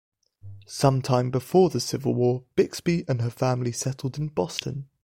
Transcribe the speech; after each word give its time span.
Some 0.65 1.03
time 1.03 1.29
before 1.29 1.69
the 1.69 1.79
Civil 1.79 2.15
War, 2.15 2.43
Bixby 2.55 3.05
and 3.07 3.21
her 3.21 3.29
family 3.29 3.71
settled 3.71 4.17
in 4.17 4.29
Boston. 4.29 4.89